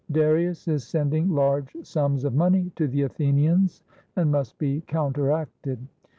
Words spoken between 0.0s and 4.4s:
Darius is sending large sums of money to the Athenians and